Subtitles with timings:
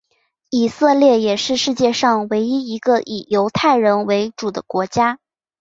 [0.49, 5.19] 以色列也是世界上唯一一个以犹太人为主的国家。